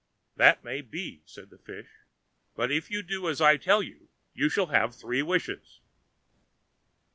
"That 0.35 0.63
may 0.63 0.81
be," 0.81 1.21
said 1.27 1.51
the 1.51 1.59
fish; 1.59 1.85
"but 2.55 2.71
if 2.71 2.89
you 2.89 3.03
do 3.03 3.29
as 3.29 3.39
I 3.39 3.55
tell 3.57 3.83
you, 3.83 4.09
you 4.33 4.49
shall 4.49 4.65
have 4.73 4.95
three 4.95 5.21
wishes." 5.21 5.79